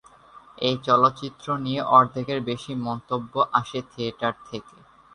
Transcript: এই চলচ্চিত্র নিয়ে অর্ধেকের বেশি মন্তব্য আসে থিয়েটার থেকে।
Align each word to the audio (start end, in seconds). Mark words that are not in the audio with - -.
এই 0.57 0.75
চলচ্চিত্র 0.85 1.47
নিয়ে 1.57 1.81
অর্ধেকের 1.97 2.39
বেশি 2.49 2.71
মন্তব্য 2.85 3.33
আসে 3.53 3.79
থিয়েটার 3.91 4.33
থেকে। 4.49 4.75